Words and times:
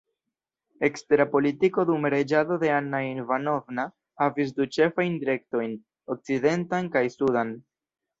Ekstera 0.85 1.25
politiko 1.33 1.83
dum 1.89 2.07
reĝado 2.13 2.57
de 2.63 2.71
Anna 2.77 3.01
Ivanovna 3.07 3.85
havis 4.23 4.53
du 4.61 4.67
ĉefajn 4.77 5.19
direktojn: 5.25 5.77
okcidentan 6.15 6.91
kaj 6.97 7.05
sudan. 7.19 7.53